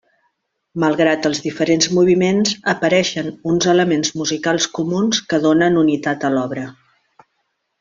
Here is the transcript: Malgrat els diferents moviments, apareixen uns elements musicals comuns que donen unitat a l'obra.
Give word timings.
Malgrat 0.83 1.27
els 1.29 1.41
diferents 1.43 1.89
moviments, 1.97 2.55
apareixen 2.73 3.29
uns 3.53 3.69
elements 3.75 4.15
musicals 4.23 4.69
comuns 4.81 5.23
que 5.31 5.41
donen 5.47 5.79
unitat 5.85 6.27
a 6.31 6.35
l'obra. 6.39 6.67